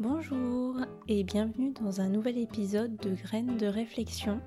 Bonjour 0.00 0.76
et 1.08 1.24
bienvenue 1.24 1.72
dans 1.72 2.00
un 2.00 2.08
nouvel 2.08 2.38
épisode 2.38 2.94
de 2.98 3.16
Graines 3.16 3.56
de 3.56 3.66
réflexion. 3.66 4.40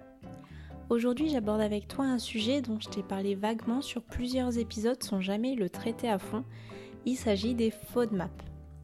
Aujourd'hui 0.89 1.27
j'aborde 1.27 1.59
avec 1.59 1.89
toi 1.89 2.05
un 2.05 2.19
sujet 2.19 2.61
dont 2.61 2.79
je 2.79 2.87
t'ai 2.87 3.03
parlé 3.03 3.35
vaguement 3.35 3.81
sur 3.81 4.01
plusieurs 4.01 4.57
épisodes 4.57 5.03
sans 5.03 5.19
jamais 5.19 5.55
le 5.55 5.69
traiter 5.69 6.07
à 6.07 6.19
fond. 6.19 6.45
Il 7.05 7.17
s'agit 7.17 7.53
des 7.53 7.69
FODMAP. 7.69 8.31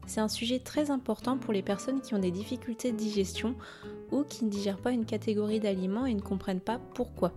C'est 0.06 0.20
un 0.20 0.28
sujet 0.28 0.58
très 0.58 0.90
important 0.90 1.38
pour 1.38 1.54
les 1.54 1.62
personnes 1.62 2.02
qui 2.02 2.14
ont 2.14 2.18
des 2.18 2.30
difficultés 2.30 2.92
de 2.92 2.98
digestion 2.98 3.54
ou 4.12 4.22
qui 4.22 4.44
ne 4.44 4.50
digèrent 4.50 4.82
pas 4.82 4.92
une 4.92 5.06
catégorie 5.06 5.60
d'aliments 5.60 6.04
et 6.04 6.12
ne 6.12 6.20
comprennent 6.20 6.60
pas 6.60 6.80
pourquoi. 6.92 7.32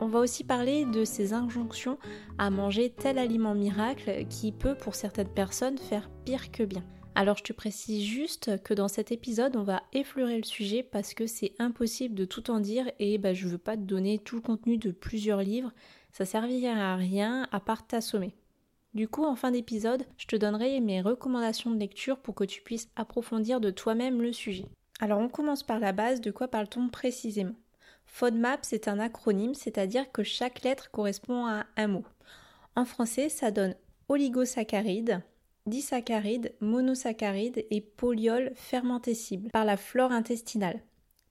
On 0.00 0.08
va 0.08 0.18
aussi 0.18 0.42
parler 0.42 0.84
de 0.84 1.04
ces 1.04 1.32
injonctions 1.32 1.96
à 2.38 2.50
manger 2.50 2.90
tel 2.90 3.18
aliment 3.18 3.54
miracle 3.54 4.26
qui 4.28 4.50
peut 4.50 4.74
pour 4.74 4.96
certaines 4.96 5.28
personnes 5.28 5.78
faire 5.78 6.10
pire 6.24 6.50
que 6.50 6.64
bien. 6.64 6.82
Alors 7.18 7.38
je 7.38 7.44
te 7.44 7.54
précise 7.54 8.04
juste 8.04 8.62
que 8.62 8.74
dans 8.74 8.88
cet 8.88 9.10
épisode 9.10 9.56
on 9.56 9.62
va 9.62 9.82
effleurer 9.94 10.36
le 10.36 10.44
sujet 10.44 10.82
parce 10.82 11.14
que 11.14 11.26
c'est 11.26 11.54
impossible 11.58 12.14
de 12.14 12.26
tout 12.26 12.50
en 12.50 12.60
dire 12.60 12.90
et 12.98 13.16
bah, 13.16 13.32
je 13.32 13.48
veux 13.48 13.56
pas 13.56 13.74
te 13.74 13.80
donner 13.80 14.18
tout 14.18 14.36
le 14.36 14.42
contenu 14.42 14.76
de 14.76 14.90
plusieurs 14.90 15.40
livres, 15.40 15.72
ça 16.12 16.26
servira 16.26 16.72
à 16.72 16.96
rien 16.96 17.48
à 17.52 17.58
part 17.58 17.86
t'assommer. 17.86 18.34
Du 18.92 19.08
coup, 19.08 19.24
en 19.24 19.34
fin 19.34 19.50
d'épisode, 19.50 20.04
je 20.18 20.26
te 20.26 20.36
donnerai 20.36 20.78
mes 20.80 21.00
recommandations 21.00 21.70
de 21.70 21.80
lecture 21.80 22.18
pour 22.18 22.34
que 22.34 22.44
tu 22.44 22.60
puisses 22.60 22.90
approfondir 22.96 23.62
de 23.62 23.70
toi-même 23.70 24.20
le 24.20 24.34
sujet. 24.34 24.66
Alors 25.00 25.20
on 25.20 25.30
commence 25.30 25.62
par 25.62 25.78
la 25.78 25.92
base, 25.92 26.20
de 26.20 26.30
quoi 26.30 26.48
parle-t-on 26.48 26.90
précisément? 26.90 27.56
FODMAP, 28.04 28.60
c'est 28.62 28.88
un 28.88 28.98
acronyme, 28.98 29.54
c'est-à-dire 29.54 30.12
que 30.12 30.22
chaque 30.22 30.64
lettre 30.64 30.90
correspond 30.90 31.46
à 31.46 31.64
un 31.78 31.86
mot. 31.86 32.04
En 32.74 32.84
français, 32.84 33.30
ça 33.30 33.50
donne 33.50 33.74
oligosaccharides, 34.10 35.22
disaccharides, 35.66 36.54
monosaccharides 36.60 37.66
et 37.70 37.80
polyols 37.80 38.52
fermentescibles 38.54 39.50
par 39.50 39.64
la 39.64 39.76
flore 39.76 40.12
intestinale. 40.12 40.80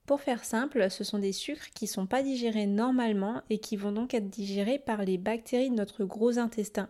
Pour 0.05 0.21
faire 0.21 0.45
simple, 0.45 0.91
ce 0.91 1.03
sont 1.03 1.17
des 1.17 1.31
sucres 1.31 1.71
qui 1.71 1.85
ne 1.85 1.89
sont 1.89 2.05
pas 2.05 2.21
digérés 2.21 2.67
normalement 2.67 3.41
et 3.49 3.57
qui 3.57 3.75
vont 3.75 3.91
donc 3.91 4.13
être 4.13 4.29
digérés 4.29 4.77
par 4.77 5.03
les 5.03 5.17
bactéries 5.17 5.71
de 5.71 5.75
notre 5.75 6.05
gros 6.05 6.37
intestin. 6.37 6.89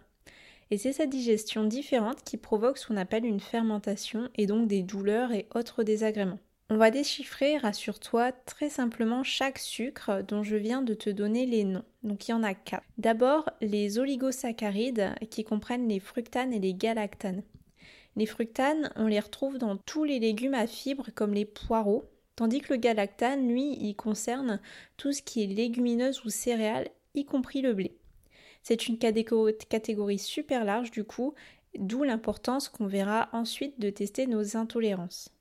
Et 0.71 0.77
c'est 0.77 0.93
cette 0.93 1.11
digestion 1.11 1.63
différente 1.63 2.23
qui 2.23 2.37
provoque 2.37 2.77
ce 2.77 2.87
qu'on 2.87 2.97
appelle 2.97 3.25
une 3.25 3.39
fermentation 3.39 4.29
et 4.35 4.47
donc 4.47 4.67
des 4.67 4.83
douleurs 4.83 5.31
et 5.31 5.47
autres 5.55 5.83
désagréments. 5.83 6.39
On 6.71 6.77
va 6.77 6.89
déchiffrer, 6.89 7.57
rassure-toi, 7.57 8.31
très 8.31 8.69
simplement 8.69 9.23
chaque 9.23 9.59
sucre 9.59 10.23
dont 10.27 10.41
je 10.41 10.55
viens 10.55 10.81
de 10.81 10.95
te 10.95 11.11
donner 11.11 11.45
les 11.45 11.63
noms. 11.63 11.85
Donc 12.01 12.27
il 12.27 12.31
y 12.31 12.33
en 12.33 12.41
a 12.41 12.55
quatre. 12.55 12.83
D'abord, 12.97 13.47
les 13.61 13.99
oligosaccharides 13.99 15.13
qui 15.29 15.43
comprennent 15.43 15.87
les 15.87 15.99
fructanes 15.99 16.53
et 16.53 16.59
les 16.59 16.73
galactanes. 16.73 17.43
Les 18.15 18.25
fructanes, 18.25 18.91
on 18.95 19.05
les 19.05 19.19
retrouve 19.19 19.59
dans 19.59 19.77
tous 19.77 20.05
les 20.05 20.17
légumes 20.17 20.55
à 20.55 20.65
fibres 20.65 21.09
comme 21.13 21.35
les 21.35 21.45
poireaux, 21.45 22.05
tandis 22.35 22.61
que 22.61 22.73
le 22.73 22.79
galactane, 22.79 23.47
lui, 23.47 23.77
il 23.79 23.95
concerne 23.95 24.59
tout 24.97 25.11
ce 25.11 25.21
qui 25.21 25.43
est 25.43 25.47
légumineuse 25.47 26.25
ou 26.25 26.29
céréales, 26.29 26.89
y 27.13 27.25
compris 27.25 27.61
le 27.61 27.75
blé. 27.75 27.95
C'est 28.63 28.87
une 28.87 28.97
catégorie 28.97 30.17
super 30.17 30.65
large 30.65 30.89
du 30.89 31.03
coup, 31.03 31.35
d'où 31.77 32.03
l'importance 32.03 32.69
qu'on 32.69 32.87
verra 32.87 33.29
ensuite 33.33 33.79
de 33.79 33.91
tester 33.91 34.25
nos 34.25 34.57
intolérances. 34.57 35.34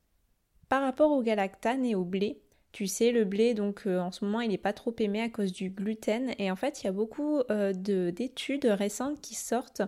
Par 0.69 0.81
rapport 0.81 1.11
au 1.11 1.21
galactane 1.21 1.85
et 1.85 1.95
au 1.95 2.03
blé, 2.03 2.41
tu 2.75 2.87
sais, 2.87 3.13
le 3.13 3.23
blé, 3.23 3.53
donc 3.53 3.83
euh, 3.87 3.99
en 3.99 4.11
ce 4.11 4.25
moment, 4.25 4.41
il 4.41 4.49
n'est 4.49 4.57
pas 4.57 4.73
trop 4.73 4.93
aimé 4.99 5.21
à 5.21 5.29
cause 5.29 5.53
du 5.53 5.69
gluten. 5.69 6.33
Et 6.39 6.51
en 6.51 6.57
fait, 6.57 6.81
il 6.81 6.87
y 6.87 6.89
a 6.89 6.91
beaucoup 6.91 7.39
euh, 7.49 7.71
d'études 7.71 8.65
récentes 8.65 9.21
qui 9.21 9.33
sortent 9.33 9.81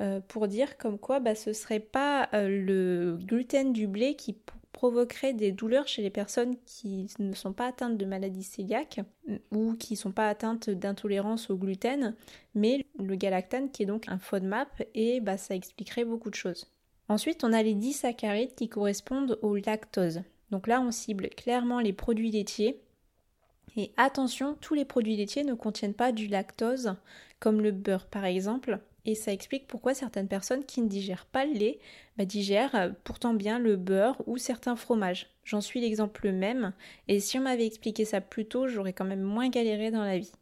euh, 0.00 0.18
pour 0.26 0.48
dire 0.48 0.76
comme 0.76 0.98
quoi 0.98 1.20
bah, 1.20 1.36
ce 1.36 1.52
serait 1.52 1.78
pas 1.78 2.28
le 2.32 3.16
gluten 3.20 3.72
du 3.72 3.86
blé 3.86 4.16
qui 4.16 4.36
provoquerait 4.72 5.32
des 5.32 5.52
douleurs 5.52 5.86
chez 5.86 6.02
les 6.02 6.10
personnes 6.10 6.56
qui 6.66 7.06
ne 7.20 7.34
sont 7.34 7.52
pas 7.52 7.68
atteintes 7.68 7.96
de 7.96 8.04
maladie 8.04 8.44
cœliaque 8.44 9.00
ou 9.52 9.74
qui 9.74 9.92
ne 9.92 9.98
sont 9.98 10.10
pas 10.10 10.28
atteintes 10.28 10.68
d'intolérance 10.70 11.50
au 11.50 11.56
gluten, 11.56 12.16
mais 12.56 12.84
le 12.98 13.14
galactane 13.14 13.70
qui 13.70 13.84
est 13.84 13.86
donc 13.86 14.08
un 14.08 14.18
FODMAP 14.18 14.82
et 14.94 15.20
bah, 15.20 15.38
ça 15.38 15.54
expliquerait 15.54 16.04
beaucoup 16.04 16.30
de 16.30 16.34
choses. 16.34 16.73
Ensuite, 17.08 17.44
on 17.44 17.52
a 17.52 17.62
les 17.62 17.74
disaccharides 17.74 18.54
qui 18.54 18.68
correspondent 18.68 19.38
au 19.42 19.56
lactose. 19.56 20.22
Donc 20.50 20.66
là, 20.66 20.80
on 20.80 20.90
cible 20.90 21.28
clairement 21.30 21.80
les 21.80 21.92
produits 21.92 22.30
laitiers. 22.30 22.80
Et 23.76 23.92
attention, 23.96 24.56
tous 24.60 24.74
les 24.74 24.84
produits 24.84 25.16
laitiers 25.16 25.44
ne 25.44 25.54
contiennent 25.54 25.94
pas 25.94 26.12
du 26.12 26.28
lactose, 26.28 26.94
comme 27.40 27.60
le 27.60 27.72
beurre 27.72 28.06
par 28.06 28.24
exemple. 28.24 28.78
Et 29.04 29.14
ça 29.14 29.32
explique 29.32 29.66
pourquoi 29.66 29.92
certaines 29.92 30.28
personnes 30.28 30.64
qui 30.64 30.80
ne 30.80 30.88
digèrent 30.88 31.26
pas 31.26 31.44
le 31.44 31.52
lait 31.52 31.78
bah, 32.16 32.24
digèrent 32.24 32.94
pourtant 33.04 33.34
bien 33.34 33.58
le 33.58 33.76
beurre 33.76 34.22
ou 34.26 34.38
certains 34.38 34.76
fromages. 34.76 35.28
J'en 35.44 35.60
suis 35.60 35.80
l'exemple 35.80 36.30
même, 36.30 36.72
et 37.08 37.20
si 37.20 37.38
on 37.38 37.42
m'avait 37.42 37.66
expliqué 37.66 38.06
ça 38.06 38.22
plus 38.22 38.46
tôt, 38.46 38.66
j'aurais 38.66 38.94
quand 38.94 39.04
même 39.04 39.20
moins 39.20 39.50
galéré 39.50 39.90
dans 39.90 40.04
la 40.04 40.18
vie. 40.18 40.32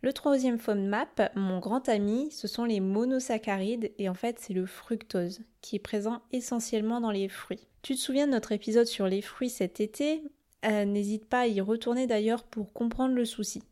Le 0.00 0.12
troisième 0.12 0.58
FODMAP, 0.58 1.32
mon 1.34 1.58
grand 1.58 1.88
ami, 1.88 2.30
ce 2.30 2.46
sont 2.46 2.64
les 2.64 2.78
monosaccharides 2.78 3.90
et 3.98 4.08
en 4.08 4.14
fait 4.14 4.38
c'est 4.38 4.52
le 4.52 4.64
fructose 4.64 5.40
qui 5.60 5.74
est 5.74 5.80
présent 5.80 6.22
essentiellement 6.30 7.00
dans 7.00 7.10
les 7.10 7.28
fruits. 7.28 7.66
Tu 7.82 7.96
te 7.96 8.00
souviens 8.00 8.26
de 8.26 8.32
notre 8.32 8.52
épisode 8.52 8.86
sur 8.86 9.08
les 9.08 9.22
fruits 9.22 9.50
cet 9.50 9.80
été? 9.80 10.22
Euh, 10.64 10.84
N'hésite 10.84 11.26
pas 11.26 11.40
à 11.40 11.46
y 11.48 11.60
retourner 11.60 12.06
d'ailleurs 12.06 12.44
pour 12.44 12.72
comprendre 12.72 13.16
le 13.16 13.24
souci. 13.24 13.62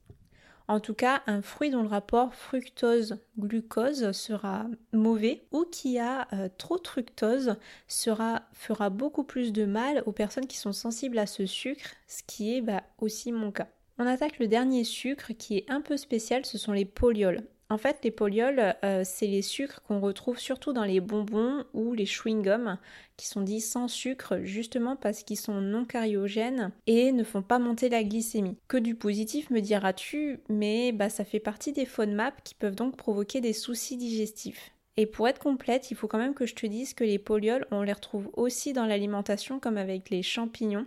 En 0.67 0.81
tout 0.81 0.95
cas, 0.95 1.23
un 1.29 1.43
fruit 1.43 1.71
dont 1.71 1.83
le 1.83 1.89
rapport 1.89 2.35
fructose-glucose 2.35 4.11
sera 4.11 4.67
mauvais 4.93 5.47
ou 5.53 5.65
qui 5.65 6.01
a 6.01 6.27
euh, 6.33 6.49
trop 6.59 6.77
de 6.77 6.89
fructose 6.89 7.55
fera 7.87 8.91
beaucoup 8.91 9.23
plus 9.23 9.53
de 9.53 9.65
mal 9.65 10.03
aux 10.07 10.13
personnes 10.13 10.49
qui 10.49 10.57
sont 10.57 10.73
sensibles 10.73 11.19
à 11.21 11.27
ce 11.27 11.47
sucre, 11.47 11.91
ce 12.09 12.25
qui 12.27 12.57
est 12.57 12.63
bah, 12.63 12.83
aussi 12.99 13.31
mon 13.31 13.53
cas. 13.53 13.69
On 13.99 14.07
attaque 14.07 14.39
le 14.39 14.47
dernier 14.47 14.85
sucre 14.85 15.33
qui 15.33 15.57
est 15.57 15.71
un 15.71 15.81
peu 15.81 15.97
spécial, 15.97 16.45
ce 16.45 16.59
sont 16.59 16.73
les 16.73 16.85
polyols. 16.85 17.43
En 17.69 17.79
fait, 17.79 17.99
les 18.05 18.11
polyols, 18.11 18.77
euh, 18.85 19.03
c'est 19.05 19.27
les 19.27 19.43
sucres 19.43 19.83
qu'on 19.83 20.01
retrouve 20.01 20.39
surtout 20.39 20.73
dans 20.73 20.85
les 20.85 21.01
bonbons 21.01 21.65
ou 21.73 21.95
les 21.95 22.05
chewing-gums, 22.05 22.77
qui 23.17 23.27
sont 23.27 23.41
dits 23.41 23.63
sans 23.63 23.89
sucre, 23.89 24.39
justement 24.43 24.95
parce 24.95 25.25
qu'ils 25.25 25.39
sont 25.39 25.61
non 25.61 25.85
cariogènes 25.85 26.73
et 26.87 27.11
ne 27.11 27.25
font 27.25 27.43
pas 27.43 27.59
monter 27.59 27.89
la 27.89 28.05
glycémie. 28.05 28.59
Que 28.69 28.77
du 28.77 28.95
positif, 28.95 29.51
me 29.51 29.61
diras-tu, 29.61 30.41
mais 30.49 30.93
bah, 30.93 31.09
ça 31.09 31.25
fait 31.25 31.41
partie 31.41 31.73
des 31.73 31.87
FODMAP 31.87 32.45
qui 32.45 32.55
peuvent 32.55 32.77
donc 32.77 32.97
provoquer 32.97 33.41
des 33.41 33.55
soucis 33.55 33.97
digestifs. 33.97 34.73
Et 34.99 35.07
pour 35.07 35.27
être 35.27 35.41
complète, 35.41 35.91
il 35.91 35.97
faut 35.97 36.07
quand 36.07 36.19
même 36.19 36.35
que 36.35 36.47
je 36.47 36.55
te 36.55 36.67
dise 36.67 36.95
que 36.95 37.05
les 37.05 37.19
polyols, 37.19 37.67
on 37.71 37.83
les 37.83 37.93
retrouve 37.93 38.31
aussi 38.35 38.75
dans 38.75 38.87
l'alimentation, 38.87 39.59
comme 39.59 39.79
avec 39.79 40.11
les 40.11 40.23
champignons 40.23 40.87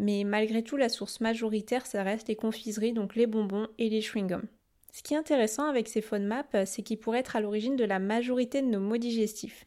mais 0.00 0.24
malgré 0.24 0.64
tout 0.64 0.76
la 0.76 0.88
source 0.88 1.20
majoritaire 1.20 1.86
ça 1.86 2.02
reste 2.02 2.26
les 2.26 2.36
confiseries, 2.36 2.92
donc 2.92 3.14
les 3.14 3.26
bonbons 3.26 3.68
et 3.78 3.88
les 3.88 4.00
chewing-gums. 4.00 4.48
Ce 4.92 5.04
qui 5.04 5.14
est 5.14 5.18
intéressant 5.18 5.68
avec 5.68 5.86
ces 5.86 6.00
FODMAP, 6.00 6.56
c'est 6.64 6.82
qu'ils 6.82 6.98
pourraient 6.98 7.20
être 7.20 7.36
à 7.36 7.40
l'origine 7.40 7.76
de 7.76 7.84
la 7.84 8.00
majorité 8.00 8.60
de 8.62 8.66
nos 8.66 8.80
maux 8.80 8.96
digestifs, 8.96 9.66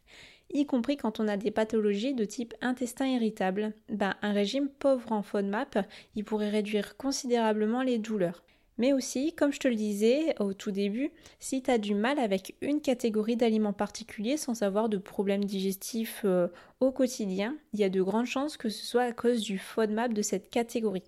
y 0.54 0.66
compris 0.66 0.98
quand 0.98 1.20
on 1.20 1.28
a 1.28 1.38
des 1.38 1.52
pathologies 1.52 2.14
de 2.14 2.26
type 2.26 2.54
intestin 2.62 3.08
irritable. 3.08 3.74
Ben, 3.90 4.16
un 4.22 4.34
régime 4.34 4.70
pauvre 4.70 5.12
en 5.12 5.24
FODMAP, 5.24 5.80
il 6.16 6.26
pourrait 6.26 6.50
réduire 6.50 6.98
considérablement 6.98 7.82
les 7.82 8.00
douleurs. 8.00 8.44
Mais 8.78 8.92
aussi, 8.92 9.34
comme 9.34 9.54
je 9.54 9.60
te 9.60 9.68
le 9.68 9.76
disais 9.76 10.36
au 10.40 10.54
tout 10.54 10.72
début, 10.72 11.12
si 11.40 11.62
tu 11.62 11.70
as 11.70 11.78
du 11.78 11.94
mal 11.94 12.18
avec 12.18 12.56
une 12.62 12.82
catégorie 12.82 13.36
d'aliments 13.36 13.74
particuliers 13.74 14.38
sans 14.38 14.64
avoir 14.64 14.90
de 14.90 14.98
problèmes 14.98 15.46
digestifs 15.46 16.22
euh, 16.26 16.48
au 16.80 16.92
quotidien, 16.92 17.56
il 17.74 17.80
y 17.80 17.84
a 17.84 17.90
de 17.90 18.02
grandes 18.02 18.26
chances 18.26 18.58
que 18.58 18.70
ce 18.70 18.86
soit 18.86 19.04
à 19.04 19.12
cause 19.12 19.42
du 19.42 19.60
FODMAP 19.60 20.14
de 20.14 20.22
cette 20.22 20.50
catégorie. 20.50 21.04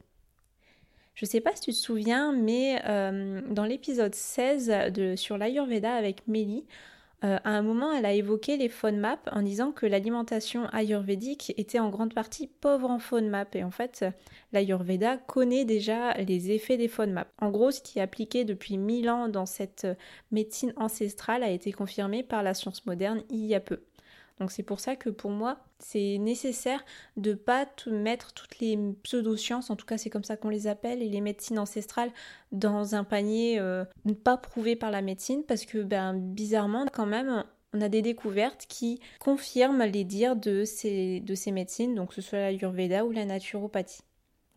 Je 1.16 1.26
ne 1.26 1.30
sais 1.30 1.42
pas 1.42 1.56
si 1.56 1.62
tu 1.62 1.72
te 1.72 1.78
souviens, 1.78 2.34
mais 2.34 2.82
euh, 2.86 3.42
dans 3.50 3.64
l'épisode 3.64 4.14
16 4.14 4.92
de, 4.94 5.16
sur 5.16 5.38
l'Ayurveda 5.38 5.96
avec 5.96 6.28
Mélie, 6.28 6.66
euh, 7.24 7.38
à 7.44 7.50
un 7.50 7.62
moment, 7.62 7.94
elle 7.94 8.06
a 8.06 8.14
évoqué 8.14 8.58
les 8.58 8.70
FODMAP 8.70 9.30
en 9.32 9.42
disant 9.42 9.72
que 9.72 9.86
l'alimentation 9.86 10.68
ayurvédique 10.68 11.54
était 11.58 11.80
en 11.80 11.90
grande 11.90 12.14
partie 12.14 12.48
pauvre 12.48 12.90
en 12.90 13.00
FODMAP. 13.00 13.56
Et 13.56 13.64
en 13.64 13.72
fait, 13.72 14.06
l'Ayurveda 14.52 15.18
connaît 15.18 15.66
déjà 15.66 16.14
les 16.14 16.52
effets 16.52 16.78
des 16.78 16.88
FODMAP. 16.88 17.28
En 17.40 17.52
gros, 17.52 17.72
ce 17.72 17.82
qui 17.82 18.00
est 18.00 18.02
appliqué 18.02 18.44
depuis 18.44 18.78
1000 18.78 19.10
ans 19.10 19.28
dans 19.28 19.46
cette 19.46 19.88
médecine 20.32 20.74
ancestrale 20.76 21.44
a 21.44 21.50
été 21.50 21.72
confirmé 21.72 22.22
par 22.22 22.44
la 22.44 22.54
science 22.54 22.86
moderne 22.86 23.24
il 23.30 23.46
y 23.46 23.56
a 23.56 23.60
peu. 23.60 23.80
Donc 24.40 24.52
c'est 24.52 24.64
pour 24.64 24.80
ça 24.80 24.96
que 24.96 25.10
pour 25.10 25.32
moi, 25.32 25.60
c'est 25.80 26.18
nécessaire 26.18 26.84
de 27.16 27.34
pas 27.34 27.66
mettre 27.88 28.34
toutes 28.34 28.60
les 28.60 28.78
pseudosciences, 29.04 29.70
en 29.70 29.76
tout 29.76 29.86
cas 29.86 29.98
c'est 29.98 30.10
comme 30.10 30.24
ça 30.24 30.36
qu'on 30.36 30.50
les 30.50 30.68
appelle, 30.68 31.02
et 31.02 31.08
les 31.08 31.22
médecines 31.22 31.60
ancestrales 31.60 32.12
dans 32.52 32.96
un 32.96 33.04
panier 33.04 33.60
euh, 33.60 33.86
pas 34.24 34.38
prouvé 34.38 34.76
par 34.76 34.92
la 34.92 35.02
médecine, 35.02 35.44
parce 35.44 35.66
que 35.66 35.82
ben, 35.84 36.14
bizarrement 36.14 36.86
quand 36.92 37.06
même, 37.06 37.46
on 37.74 37.82
a 37.82 37.90
des 37.90 38.02
découvertes 38.02 38.66
qui 38.68 39.00
confirment 39.20 39.84
les 39.84 40.04
dires 40.04 40.36
de 40.36 40.66
ces, 40.66 41.22
de 41.22 41.36
ces 41.36 41.52
médecines, 41.52 41.96
donc 41.96 42.10
que 42.10 42.16
ce 42.16 42.22
soit 42.22 42.40
la 42.40 42.52
Yurveda 42.52 43.06
ou 43.06 43.12
la 43.12 43.26
naturopathie. 43.26 44.02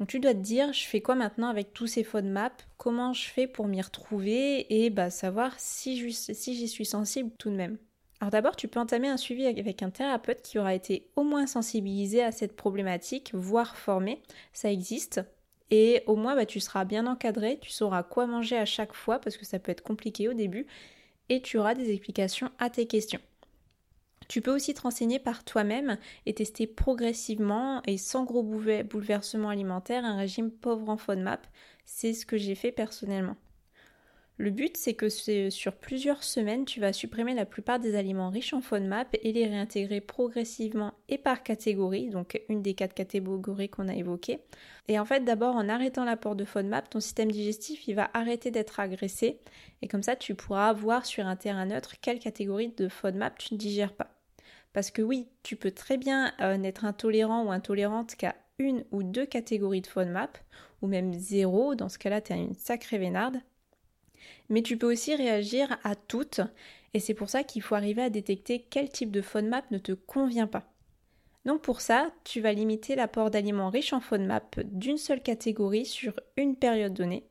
Donc 0.00 0.08
tu 0.08 0.20
dois 0.20 0.34
te 0.34 0.38
dire, 0.38 0.72
je 0.72 0.86
fais 0.86 1.00
quoi 1.00 1.16
maintenant 1.16 1.48
avec 1.48 1.72
tous 1.72 1.88
ces 1.88 2.04
FODMAP 2.04 2.62
Comment 2.76 3.12
je 3.12 3.28
fais 3.28 3.48
pour 3.48 3.66
m'y 3.66 3.82
retrouver? 3.82 4.84
Et 4.84 4.90
bah, 4.90 5.10
savoir 5.10 5.54
si 5.58 5.98
j'y 5.98 6.68
suis 6.68 6.86
sensible 6.86 7.30
tout 7.36 7.50
de 7.50 7.56
même 7.56 7.78
Alors 8.20 8.30
d'abord, 8.30 8.56
tu 8.56 8.66
peux 8.66 8.80
entamer 8.80 9.08
un 9.08 9.16
suivi 9.16 9.46
avec 9.46 9.82
un 9.82 9.90
thérapeute 9.90 10.42
qui 10.42 10.58
aura 10.58 10.74
été 10.74 11.08
au 11.14 11.22
moins 11.22 11.46
sensibilisé 11.46 12.22
à 12.22 12.32
cette 12.32 12.56
problématique, 12.56 13.30
voire 13.32 13.76
formé. 13.76 14.20
Ça 14.52 14.72
existe. 14.72 15.20
Et 15.70 16.02
au 16.06 16.16
moins, 16.16 16.34
bah, 16.34 16.46
tu 16.46 16.60
seras 16.60 16.84
bien 16.84 17.06
encadré, 17.06 17.58
tu 17.60 17.70
sauras 17.70 18.02
quoi 18.02 18.26
manger 18.26 18.56
à 18.56 18.64
chaque 18.64 18.94
fois 18.94 19.20
parce 19.20 19.36
que 19.36 19.44
ça 19.44 19.58
peut 19.58 19.70
être 19.70 19.82
compliqué 19.82 20.28
au 20.28 20.34
début. 20.34 20.66
Et 21.28 21.42
tu 21.42 21.58
auras 21.58 21.74
des 21.74 21.90
explications 21.90 22.50
à 22.58 22.70
tes 22.70 22.86
questions. 22.86 23.20
Tu 24.28 24.42
peux 24.42 24.54
aussi 24.54 24.74
te 24.74 24.82
renseigner 24.82 25.18
par 25.18 25.44
toi-même 25.44 25.96
et 26.26 26.34
tester 26.34 26.66
progressivement 26.66 27.82
et 27.86 27.98
sans 27.98 28.24
gros 28.24 28.42
bouleversements 28.42 29.48
alimentaires 29.48 30.04
un 30.04 30.16
régime 30.16 30.50
pauvre 30.50 30.88
en 30.90 30.96
FODMAP. 30.96 31.46
C'est 31.86 32.12
ce 32.12 32.26
que 32.26 32.36
j'ai 32.36 32.54
fait 32.54 32.72
personnellement. 32.72 33.36
Le 34.40 34.50
but, 34.50 34.76
c'est 34.76 34.94
que 34.94 35.08
sur 35.50 35.74
plusieurs 35.74 36.22
semaines, 36.22 36.64
tu 36.64 36.78
vas 36.78 36.92
supprimer 36.92 37.34
la 37.34 37.44
plupart 37.44 37.80
des 37.80 37.96
aliments 37.96 38.30
riches 38.30 38.52
en 38.52 38.60
FODMAP 38.60 39.16
et 39.20 39.32
les 39.32 39.46
réintégrer 39.48 40.00
progressivement 40.00 40.94
et 41.08 41.18
par 41.18 41.42
catégorie, 41.42 42.08
donc 42.10 42.40
une 42.48 42.62
des 42.62 42.74
quatre 42.74 42.94
catégories 42.94 43.68
qu'on 43.68 43.88
a 43.88 43.96
évoquées. 43.96 44.38
Et 44.86 44.96
en 45.00 45.04
fait, 45.04 45.24
d'abord, 45.24 45.56
en 45.56 45.68
arrêtant 45.68 46.04
l'apport 46.04 46.36
de 46.36 46.44
FODMAP, 46.44 46.88
ton 46.88 47.00
système 47.00 47.32
digestif, 47.32 47.88
il 47.88 47.96
va 47.96 48.10
arrêter 48.14 48.52
d'être 48.52 48.78
agressé. 48.78 49.40
Et 49.82 49.88
comme 49.88 50.04
ça, 50.04 50.14
tu 50.14 50.36
pourras 50.36 50.72
voir 50.72 51.04
sur 51.04 51.26
un 51.26 51.34
terrain 51.34 51.66
neutre 51.66 51.96
quelle 52.00 52.20
catégorie 52.20 52.72
de 52.76 52.88
FODMAP 52.88 53.38
tu 53.38 53.54
ne 53.54 53.58
digères 53.58 53.92
pas. 53.92 54.14
Parce 54.72 54.92
que 54.92 55.02
oui, 55.02 55.26
tu 55.42 55.56
peux 55.56 55.72
très 55.72 55.96
bien 55.96 56.32
euh, 56.40 56.56
n'être 56.58 56.84
intolérant 56.84 57.44
ou 57.44 57.50
intolérante 57.50 58.14
qu'à 58.14 58.36
une 58.60 58.84
ou 58.92 59.02
deux 59.02 59.26
catégories 59.26 59.80
de 59.80 59.88
FODMAP, 59.88 60.38
ou 60.80 60.86
même 60.86 61.12
zéro, 61.12 61.74
dans 61.74 61.88
ce 61.88 61.98
cas-là, 61.98 62.20
tu 62.20 62.32
as 62.32 62.36
une 62.36 62.54
sacrée 62.54 62.98
vénarde 62.98 63.40
mais 64.48 64.62
tu 64.62 64.76
peux 64.76 64.90
aussi 64.90 65.14
réagir 65.14 65.78
à 65.84 65.94
toutes, 65.94 66.40
et 66.94 67.00
c'est 67.00 67.14
pour 67.14 67.28
ça 67.28 67.44
qu'il 67.44 67.62
faut 67.62 67.74
arriver 67.74 68.02
à 68.02 68.10
détecter 68.10 68.66
quel 68.70 68.88
type 68.88 69.10
de 69.10 69.22
FODMAP 69.22 69.70
ne 69.70 69.78
te 69.78 69.92
convient 69.92 70.46
pas. 70.46 70.72
Donc 71.44 71.62
pour 71.62 71.80
ça, 71.80 72.10
tu 72.24 72.40
vas 72.40 72.52
limiter 72.52 72.94
l'apport 72.94 73.30
d'aliments 73.30 73.70
riches 73.70 73.92
en 73.92 74.00
FODMAP 74.00 74.60
d'une 74.64 74.98
seule 74.98 75.22
catégorie 75.22 75.86
sur 75.86 76.12
une 76.36 76.56
période 76.56 76.94
donnée, 76.94 77.24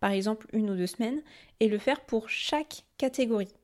par 0.00 0.10
exemple 0.10 0.46
une 0.52 0.70
ou 0.70 0.76
deux 0.76 0.86
semaines, 0.86 1.22
et 1.60 1.68
le 1.68 1.78
faire 1.78 2.00
pour 2.00 2.28
chaque 2.28 2.84
catégorie. 2.98 3.54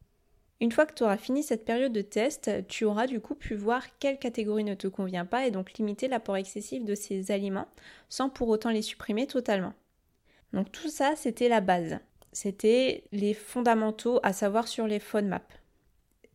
Une 0.60 0.72
fois 0.72 0.86
que 0.86 0.94
tu 0.94 1.02
auras 1.02 1.18
fini 1.18 1.42
cette 1.42 1.66
période 1.66 1.92
de 1.92 2.00
test, 2.00 2.50
tu 2.68 2.84
auras 2.84 3.06
du 3.06 3.20
coup 3.20 3.34
pu 3.34 3.54
voir 3.54 3.98
quelle 3.98 4.18
catégorie 4.18 4.64
ne 4.64 4.74
te 4.74 4.86
convient 4.86 5.26
pas 5.26 5.46
et 5.46 5.50
donc 5.50 5.74
limiter 5.74 6.08
l'apport 6.08 6.36
excessif 6.36 6.82
de 6.84 6.94
ces 6.94 7.30
aliments 7.30 7.68
sans 8.08 8.30
pour 8.30 8.48
autant 8.48 8.70
les 8.70 8.82
supprimer 8.82 9.26
totalement. 9.26 9.74
Donc 10.54 10.72
tout 10.72 10.88
ça, 10.88 11.14
c'était 11.14 11.50
la 11.50 11.60
base 11.60 11.98
c'était 12.36 13.04
les 13.12 13.32
fondamentaux 13.32 14.20
à 14.22 14.34
savoir 14.34 14.68
sur 14.68 14.86
les 14.86 14.98
FODMAP. 14.98 15.54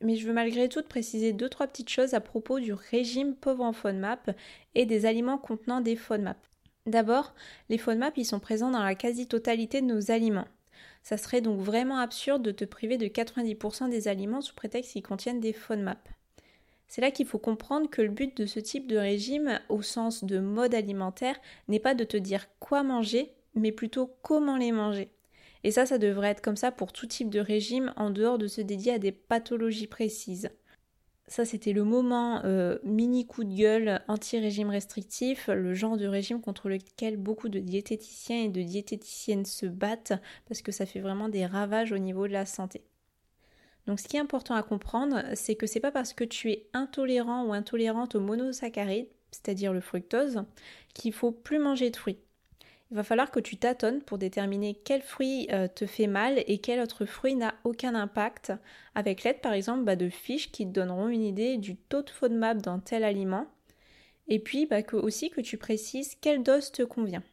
Mais 0.01 0.15
je 0.15 0.25
veux 0.25 0.33
malgré 0.33 0.67
tout 0.67 0.81
préciser 0.81 1.31
deux 1.31 1.47
trois 1.47 1.67
petites 1.67 1.91
choses 1.91 2.15
à 2.15 2.19
propos 2.19 2.59
du 2.59 2.73
régime 2.73 3.35
pauvre 3.35 3.63
en 3.63 3.71
FODMAP 3.71 4.31
et 4.73 4.87
des 4.87 5.05
aliments 5.05 5.37
contenant 5.37 5.79
des 5.79 5.95
FODMAP. 5.95 6.39
D'abord, 6.87 7.35
les 7.69 7.77
FODMAP 7.77 8.17
ils 8.17 8.25
sont 8.25 8.39
présents 8.39 8.71
dans 8.71 8.81
la 8.81 8.95
quasi-totalité 8.95 9.81
de 9.81 9.85
nos 9.85 10.09
aliments. 10.09 10.47
Ça 11.03 11.17
serait 11.17 11.41
donc 11.41 11.59
vraiment 11.59 11.99
absurde 11.99 12.41
de 12.41 12.51
te 12.51 12.65
priver 12.65 12.97
de 12.97 13.05
90% 13.05 13.91
des 13.91 14.07
aliments 14.07 14.41
sous 14.41 14.55
prétexte 14.55 14.93
qu'ils 14.93 15.03
contiennent 15.03 15.39
des 15.39 15.53
FODMAP. 15.53 16.09
C'est 16.87 17.01
là 17.01 17.11
qu'il 17.11 17.27
faut 17.27 17.37
comprendre 17.37 17.91
que 17.91 18.01
le 18.01 18.09
but 18.09 18.35
de 18.35 18.47
ce 18.47 18.59
type 18.59 18.87
de 18.87 18.97
régime, 18.97 19.59
au 19.69 19.83
sens 19.83 20.23
de 20.23 20.39
mode 20.39 20.73
alimentaire, 20.73 21.39
n'est 21.67 21.79
pas 21.79 21.93
de 21.93 22.05
te 22.05 22.17
dire 22.17 22.47
quoi 22.59 22.81
manger, 22.81 23.35
mais 23.53 23.71
plutôt 23.71 24.11
comment 24.23 24.57
les 24.57 24.71
manger. 24.71 25.11
Et 25.63 25.71
ça, 25.71 25.85
ça 25.85 25.97
devrait 25.97 26.29
être 26.29 26.41
comme 26.41 26.55
ça 26.55 26.71
pour 26.71 26.91
tout 26.91 27.07
type 27.07 27.29
de 27.29 27.39
régime 27.39 27.93
en 27.95 28.09
dehors 28.09 28.37
de 28.37 28.47
se 28.47 28.61
dédier 28.61 28.93
à 28.93 28.99
des 28.99 29.11
pathologies 29.11 29.87
précises. 29.87 30.49
Ça, 31.27 31.45
c'était 31.45 31.71
le 31.71 31.85
moment 31.85 32.41
euh, 32.43 32.77
mini 32.83 33.25
coup 33.25 33.45
de 33.45 33.53
gueule 33.53 34.01
anti-régime 34.09 34.69
restrictif, 34.69 35.47
le 35.47 35.73
genre 35.73 35.95
de 35.95 36.05
régime 36.05 36.41
contre 36.41 36.67
lequel 36.67 37.15
beaucoup 37.15 37.47
de 37.47 37.59
diététiciens 37.59 38.43
et 38.43 38.49
de 38.49 38.61
diététiciennes 38.61 39.45
se 39.45 39.65
battent 39.65 40.13
parce 40.49 40.61
que 40.61 40.73
ça 40.73 40.85
fait 40.85 40.99
vraiment 40.99 41.29
des 41.29 41.45
ravages 41.45 41.93
au 41.93 41.97
niveau 41.99 42.27
de 42.27 42.33
la 42.33 42.45
santé. 42.45 42.83
Donc 43.87 43.99
ce 43.99 44.07
qui 44.07 44.17
est 44.17 44.19
important 44.19 44.55
à 44.55 44.63
comprendre, 44.63 45.23
c'est 45.35 45.55
que 45.55 45.67
c'est 45.67 45.79
pas 45.79 45.91
parce 45.91 46.13
que 46.13 46.23
tu 46.23 46.51
es 46.51 46.67
intolérant 46.73 47.45
ou 47.45 47.53
intolérante 47.53 48.15
aux 48.15 48.19
monosaccharides, 48.19 49.07
c'est-à-dire 49.31 49.71
le 49.71 49.79
fructose, 49.79 50.43
qu'il 50.93 51.13
faut 51.13 51.31
plus 51.31 51.59
manger 51.59 51.91
de 51.91 51.95
fruits 51.95 52.19
il 52.91 52.95
va 52.95 53.03
falloir 53.03 53.31
que 53.31 53.39
tu 53.39 53.55
tâtonnes 53.55 54.01
pour 54.01 54.17
déterminer 54.17 54.75
quel 54.75 55.01
fruit 55.01 55.47
euh, 55.51 55.69
te 55.69 55.85
fait 55.85 56.07
mal 56.07 56.43
et 56.45 56.57
quel 56.57 56.81
autre 56.81 57.05
fruit 57.05 57.35
n'a 57.35 57.55
aucun 57.63 57.95
impact, 57.95 58.51
avec 58.95 59.23
l'aide 59.23 59.39
par 59.39 59.53
exemple 59.53 59.83
bah, 59.83 59.95
de 59.95 60.09
fiches 60.09 60.51
qui 60.51 60.67
te 60.67 60.73
donneront 60.73 61.07
une 61.07 61.23
idée 61.23 61.57
du 61.57 61.77
taux 61.77 62.01
de 62.01 62.09
FODMAP 62.09 62.57
dans 62.57 62.79
tel 62.79 63.05
aliment, 63.05 63.47
et 64.27 64.39
puis 64.39 64.65
bah, 64.65 64.81
aussi 64.93 65.29
que 65.29 65.41
tu 65.41 65.57
précises 65.57 66.15
quelle 66.15 66.43
dose 66.43 66.71
te 66.71 66.83
convient. 66.83 67.23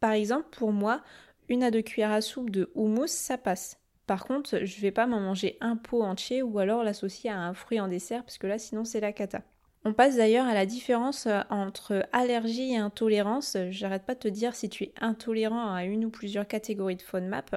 Par 0.00 0.12
exemple, 0.12 0.48
pour 0.50 0.72
moi, 0.72 1.02
une 1.48 1.62
à 1.62 1.70
deux 1.70 1.82
cuillères 1.82 2.10
à 2.10 2.22
soupe 2.22 2.50
de 2.50 2.70
houmous, 2.74 3.06
ça 3.06 3.36
passe. 3.36 3.78
Par 4.06 4.24
contre, 4.24 4.64
je 4.64 4.76
ne 4.76 4.80
vais 4.80 4.90
pas 4.90 5.06
m'en 5.06 5.20
manger 5.20 5.56
un 5.60 5.76
pot 5.76 6.02
entier 6.02 6.42
ou 6.42 6.58
alors 6.58 6.82
l'associer 6.82 7.30
à 7.30 7.40
un 7.40 7.54
fruit 7.54 7.80
en 7.80 7.88
dessert 7.88 8.22
parce 8.22 8.38
que 8.38 8.46
là 8.46 8.58
sinon 8.58 8.84
c'est 8.84 9.00
la 9.00 9.12
cata. 9.12 9.42
On 9.86 9.92
passe 9.92 10.16
d'ailleurs 10.16 10.46
à 10.46 10.54
la 10.54 10.64
différence 10.64 11.26
euh, 11.26 11.42
entre 11.50 12.06
allergie 12.12 12.72
et 12.72 12.78
intolérance. 12.78 13.58
J'arrête 13.68 14.04
pas 14.04 14.14
de 14.14 14.20
te 14.20 14.28
dire 14.28 14.54
si 14.54 14.70
tu 14.70 14.84
es 14.84 14.94
intolérant 14.98 15.74
à 15.74 15.84
une 15.84 16.06
ou 16.06 16.10
plusieurs 16.10 16.48
catégories 16.48 16.96
de 16.96 17.02
FODMAP. 17.02 17.56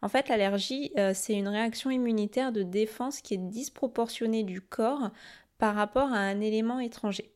En 0.00 0.08
fait, 0.08 0.28
l'allergie, 0.28 0.90
euh, 0.96 1.12
c'est 1.14 1.34
une 1.34 1.48
réaction 1.48 1.90
immunitaire 1.90 2.52
de 2.52 2.62
défense 2.62 3.20
qui 3.20 3.34
est 3.34 3.48
disproportionnée 3.48 4.42
du 4.42 4.62
corps 4.62 5.10
par 5.58 5.74
rapport 5.74 6.10
à 6.10 6.18
un 6.18 6.40
élément 6.40 6.80
étranger. 6.80 7.30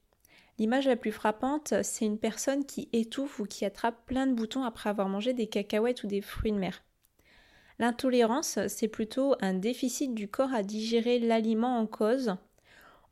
L'image 0.59 0.87
la 0.87 0.97
plus 0.97 1.13
frappante, 1.13 1.75
c'est 1.83 2.07
une 2.07 2.19
personne 2.19 2.65
qui 2.65 2.89
étouffe 2.95 3.41
ou 3.41 3.45
qui 3.45 3.67
attrape 3.67 4.07
plein 4.07 4.27
de 4.27 4.33
boutons 4.33 4.65
après 4.65 4.89
avoir 4.89 5.11
mangé 5.11 5.35
des 5.35 5.49
cacahuètes 5.49 6.03
ou 6.05 6.07
des 6.07 6.23
fruits 6.23 6.53
de 6.53 6.59
mer. 6.59 6.83
L'intolérance, 7.79 8.59
c'est 8.69 8.89
plutôt 8.89 9.35
un 9.41 9.53
déficit 9.53 10.15
du 10.15 10.29
corps 10.29 10.55
à 10.55 10.63
digérer 10.63 11.19
l'aliment 11.19 11.77
en 11.77 11.87
cause, 11.87 12.37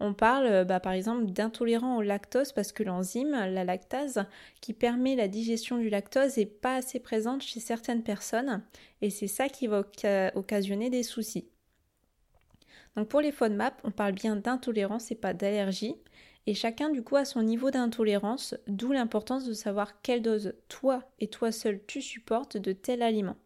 on 0.03 0.15
parle 0.15 0.47
euh, 0.47 0.65
bah, 0.65 0.81
par 0.81 0.93
exemple 0.93 1.27
d'intolérant 1.27 1.97
au 1.97 2.03
lactose 2.03 2.53
parce 2.53 2.73
que 2.73 2.83
l'enzyme, 2.83 3.31
la 3.31 3.65
lactase, 3.65 4.27
qui 4.61 4.73
permet 4.73 5.15
la 5.15 5.29
digestion 5.29 5.79
du 5.79 5.89
lactose 5.89 6.37
n'est 6.37 6.47
pas 6.47 6.77
assez 6.77 6.99
présente 6.99 7.43
chez 7.43 7.61
certaines 7.61 8.03
personnes 8.03 8.63
et 9.01 9.11
c'est 9.11 9.29
ça 9.29 9.49
qui 9.49 9.69
va 9.69 9.85
occasionner 10.35 10.91
des 10.91 11.05
soucis. 11.05 11.47
Donc 12.97 13.09
pour 13.09 13.21
les 13.21 13.33
FODMAP, 13.33 13.81
on 13.85 13.91
parle 13.91 14.13
bien 14.13 14.37
d'intolérance 14.37 15.11
et 15.11 15.15
pas 15.15 15.35
d'allergie. 15.35 15.95
Et 16.47 16.55
chacun 16.55 16.91
du 16.91 17.05
coup 17.05 17.15
a 17.15 17.25
son 17.25 17.43
niveau 17.43 17.71
d'intolérance, 17.71 18.57
d'où 18.67 18.91
l'importance 18.91 19.47
de 19.47 19.53
savoir 19.53 20.03
quelle 20.03 20.23
dose 20.23 20.55
toi 20.69 21.05
et 21.21 21.29
toi 21.29 21.53
seul 21.53 21.81
tu 21.87 22.03
supportes 22.03 22.57
de 22.57 22.73
tel 22.73 23.03
aliment 23.03 23.37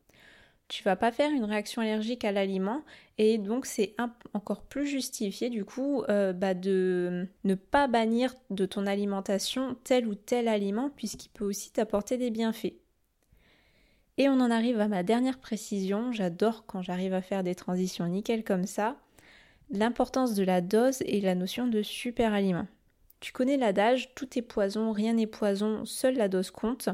tu 0.68 0.82
vas 0.82 0.96
pas 0.96 1.12
faire 1.12 1.30
une 1.30 1.44
réaction 1.44 1.82
allergique 1.82 2.24
à 2.24 2.32
l'aliment 2.32 2.82
et 3.18 3.38
donc 3.38 3.66
c'est 3.66 3.94
encore 4.34 4.62
plus 4.62 4.86
justifié 4.86 5.48
du 5.48 5.64
coup 5.64 6.02
euh, 6.08 6.32
bah, 6.32 6.54
de 6.54 7.28
ne 7.44 7.54
pas 7.54 7.86
bannir 7.86 8.34
de 8.50 8.66
ton 8.66 8.86
alimentation 8.86 9.76
tel 9.84 10.08
ou 10.08 10.14
tel 10.14 10.48
aliment 10.48 10.90
puisqu'il 10.90 11.28
peut 11.28 11.44
aussi 11.44 11.70
t'apporter 11.70 12.16
des 12.16 12.30
bienfaits. 12.30 12.74
Et 14.18 14.28
on 14.28 14.40
en 14.40 14.50
arrive 14.50 14.80
à 14.80 14.88
ma 14.88 15.02
dernière 15.02 15.38
précision, 15.38 16.10
j'adore 16.10 16.64
quand 16.66 16.80
j'arrive 16.80 17.12
à 17.12 17.20
faire 17.20 17.44
des 17.44 17.54
transitions 17.54 18.06
nickel 18.06 18.44
comme 18.44 18.64
ça, 18.64 18.96
l'importance 19.70 20.34
de 20.34 20.42
la 20.42 20.62
dose 20.62 21.02
et 21.02 21.20
la 21.20 21.34
notion 21.34 21.66
de 21.66 21.82
super 21.82 22.32
aliment. 22.32 22.66
Tu 23.20 23.32
connais 23.32 23.56
l'adage, 23.56 24.14
tout 24.14 24.38
est 24.38 24.42
poison, 24.42 24.92
rien 24.92 25.14
n'est 25.14 25.26
poison, 25.26 25.84
seule 25.84 26.16
la 26.16 26.28
dose 26.28 26.50
compte. 26.50 26.88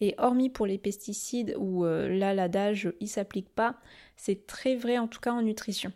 Et 0.00 0.14
hormis 0.18 0.50
pour 0.50 0.66
les 0.66 0.78
pesticides 0.78 1.54
où 1.58 1.84
euh, 1.84 2.08
là 2.08 2.34
l'adage 2.34 2.92
il 3.00 3.08
s'applique 3.08 3.48
pas, 3.48 3.76
c'est 4.16 4.46
très 4.46 4.76
vrai 4.76 4.98
en 4.98 5.08
tout 5.08 5.20
cas 5.20 5.32
en 5.32 5.42
nutrition. 5.42 5.92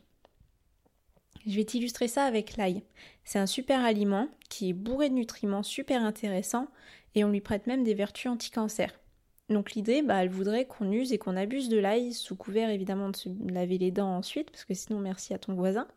Je 1.47 1.57
vais 1.57 1.64
t'illustrer 1.64 2.09
ça 2.09 2.25
avec 2.25 2.57
l'ail. 2.57 2.83
C'est 3.25 3.38
un 3.38 3.47
super 3.47 3.85
aliment 3.85 4.28
qui 4.49 4.71
est 4.71 4.75
bourré 4.75 5.09
de 5.09 5.14
nutriments 5.14 5.62
super 5.62 6.02
intéressants 6.02 6.69
et 7.14 7.25
on 7.25 7.30
lui 7.30 7.40
prête 7.40 7.66
même 7.66 7.85
des 7.85 7.95
vertus 7.95 8.30
anti-cancer. 8.30 9.00
Donc 9.49 9.73
l'idée, 9.73 10.02
bah, 10.02 10.23
elle 10.23 10.28
voudrait 10.28 10.66
qu'on 10.66 10.92
use 10.92 11.12
et 11.12 11.19
qu'on 11.19 11.37
abuse 11.37 11.69
de 11.69 11.78
l'ail 11.78 12.12
sous 12.12 12.37
couvert 12.37 12.71
évidemment 12.71 13.11
de 13.11 13.16
se 13.16 13.28
laver 13.49 13.78
les 13.78 13.90
dents 13.90 14.16
ensuite, 14.16 14.50
parce 14.50 14.64
que 14.64 14.75
sinon 14.75 15.00
merci 15.00 15.35
à 15.35 15.38
ton 15.38 15.54
voisin. 15.54 15.88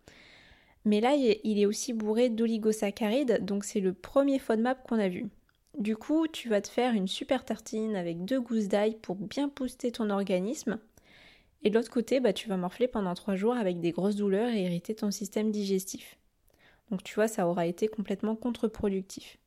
Mais 0.85 0.99
l'ail, 0.99 1.39
il 1.43 1.59
est 1.59 1.65
aussi 1.65 1.93
bourré 1.93 2.29
d'oligosaccharides, 2.29 3.45
donc 3.45 3.63
c'est 3.63 3.79
le 3.79 3.93
premier 3.93 4.39
FODMAP 4.39 4.87
qu'on 4.87 4.99
a 4.99 5.07
vu. 5.07 5.27
Du 5.77 5.97
coup, 5.97 6.27
tu 6.27 6.49
vas 6.49 6.61
te 6.61 6.67
faire 6.67 6.93
une 6.93 7.07
super 7.07 7.45
tartine 7.45 7.95
avec 7.95 8.25
deux 8.25 8.39
gousses 8.39 8.67
d'ail 8.67 8.95
pour 8.95 9.15
bien 9.15 9.51
booster 9.53 9.91
ton 9.91 10.09
organisme. 10.11 10.79
Et 11.63 11.69
de 11.69 11.75
l'autre 11.75 11.89
côté, 11.89 12.19
bah, 12.19 12.33
tu 12.33 12.47
vas 12.47 12.57
morfler 12.57 12.87
pendant 12.87 13.13
trois 13.15 13.35
jours 13.35 13.55
avec 13.55 13.79
des 13.79 13.91
grosses 13.91 14.15
douleurs 14.15 14.49
et 14.49 14.63
irriter 14.63 14.93
ton 14.95 15.11
système 15.11 15.51
digestif. 15.51 16.17
Donc 16.91 17.03
tu 17.03 17.15
vois, 17.15 17.27
ça 17.27 17.47
aura 17.47 17.65
été 17.65 17.87
complètement 17.87 18.35
contre-productif. 18.35 19.37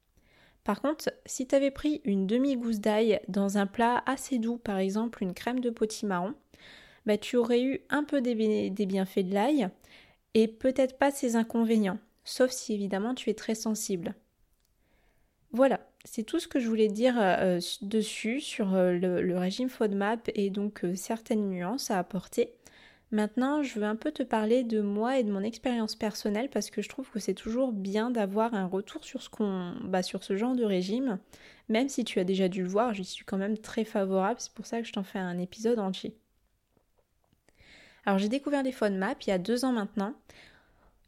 Par 0.65 0.81
contre, 0.81 1.11
si 1.27 1.47
tu 1.47 1.55
avais 1.55 1.71
pris 1.71 2.01
une 2.05 2.27
demi-gousse 2.27 2.81
d'ail 2.81 3.21
dans 3.29 3.57
un 3.57 3.67
plat 3.67 4.03
assez 4.07 4.39
doux, 4.39 4.59
par 4.59 4.79
exemple 4.79 5.23
une 5.23 5.35
crème 5.35 5.61
de 5.61 5.71
potimarron, 5.71 6.35
bah, 7.05 7.19
tu 7.19 7.37
aurais 7.37 7.63
eu 7.63 7.83
un 7.89 8.03
peu 8.03 8.21
des, 8.21 8.71
des 8.71 8.87
bienfaits 8.87 9.21
de 9.21 9.35
l'ail 9.35 9.69
et 10.35 10.49
peut-être 10.49 10.99
pas 10.99 11.13
ses 11.13 11.37
inconvénients, 11.37 12.01
sauf 12.25 12.51
si 12.51 12.75
évidemment 12.75 13.15
tu 13.15 13.31
es 13.31 13.35
très 13.35 13.55
sensible. 13.55 14.17
Voilà, 15.53 15.81
c'est 16.07 16.23
tout 16.23 16.39
ce 16.39 16.49
que 16.49 16.61
je 16.61 16.69
voulais 16.69 16.89
dire 16.89 17.15
euh, 17.19 17.61
dessus 17.83 18.41
sur 18.41 18.75
euh, 18.75 18.93
le, 18.93 19.37
régime 19.37 19.69
FODMAP 19.69 20.31
et 20.35 20.51
donc 20.51 20.85
euh, 20.85 20.95
certaines 20.95 21.49
nuances 21.49 21.91
à 21.91 21.99
apporter. 21.99 22.55
Maintenant, 23.11 23.63
je 23.63 23.79
veux 23.79 23.85
un 23.85 23.97
peu 23.97 24.13
te 24.13 24.23
parler 24.23 24.65
de 24.65 24.81
moi 24.81 25.19
et 25.19 25.25
de 25.25 25.31
mon 25.31 25.43
expérience 25.43 25.95
personnelle 25.95 26.49
parce 26.49 26.71
que 26.71 26.83
je 26.83 26.89
trouve 26.89 27.11
que 27.11 27.19
c'est 27.19 27.35
toujours 27.35 27.73
bien 27.73 28.11
d'avoir 28.11 28.55
un 28.55 28.67
retour 28.67 29.05
sur 29.05 29.23
ce 29.23 29.29
qu'on, 29.29 29.75
bah, 29.85 30.03
sur 30.03 30.25
ce 30.25 30.37
genre 30.37 30.57
de 30.57 30.65
régime. 30.65 31.19
Même 31.69 31.89
si 31.89 32.05
tu 32.05 32.19
as 32.21 32.25
déjà 32.25 32.49
dû 32.49 32.63
le 32.63 32.69
voir, 32.69 32.95
je 32.95 33.03
suis 33.03 33.25
quand 33.25 33.39
même 33.39 33.59
très 33.59 33.85
favorable. 33.85 34.41
C'est 34.41 34.53
pour 34.53 34.67
ça 34.67 34.81
que 34.81 34.87
je 34.87 34.93
t'en 34.93 35.05
fais 35.05 35.19
un 35.19 35.39
épisode 35.39 35.79
entier. 35.79 36.17
Alors 38.05 38.19
j'ai 38.19 38.29
découvert 38.29 38.63
les 38.63 38.73
FODMAP 38.73 39.25
il 39.25 39.31
y 39.31 39.33
a 39.33 39.39
deux 39.39 39.65
ans 39.65 39.73
maintenant. 39.73 40.15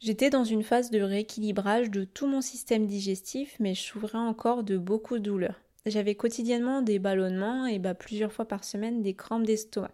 J'étais 0.01 0.31
dans 0.31 0.45
une 0.45 0.63
phase 0.63 0.91
de 0.91 1.01
rééquilibrage 1.01 1.91
de 1.91 2.05
tout 2.05 2.29
mon 2.29 2.41
système 2.41 2.87
digestif, 2.87 3.57
mais 3.59 3.75
je 3.75 3.83
souffrais 3.83 4.19
encore 4.19 4.63
de 4.63 4.79
beaucoup 4.79 5.19
de 5.19 5.25
douleurs. 5.25 5.61
J'avais 5.87 6.15
quotidiennement 6.15 6.83
des 6.83 7.01
ballonnements 7.01 7.67
et 7.67 7.81
bah, 7.81 7.95
plusieurs 7.95 8.33
fois 8.33 8.45
par 8.45 8.63
semaine 8.63 9.03
des 9.03 9.15
crampes 9.15 9.45
d'estomac. 9.47 9.91